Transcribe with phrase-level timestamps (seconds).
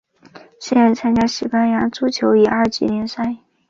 [0.59, 3.37] 现在参加西班牙足球乙二级联赛。